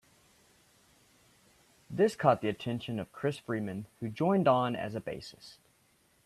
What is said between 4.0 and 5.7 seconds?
joined on as a bassist.